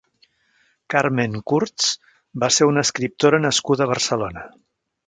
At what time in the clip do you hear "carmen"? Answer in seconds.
0.93-1.37